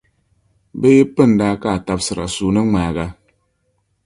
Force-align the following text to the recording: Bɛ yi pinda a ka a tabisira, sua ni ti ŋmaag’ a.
Bɛ 0.79 0.89
yi 0.97 1.03
pinda 1.15 1.45
a 1.53 1.59
ka 1.61 1.69
a 1.77 1.83
tabisira, 1.85 2.25
sua 2.35 2.51
ni 2.53 2.61
ti 2.63 2.67
ŋmaag’ 2.69 2.95
a. 3.05 3.07